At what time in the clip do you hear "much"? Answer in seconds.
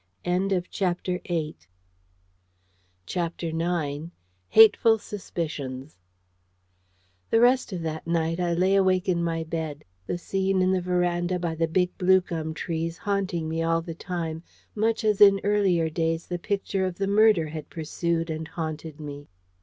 14.73-15.03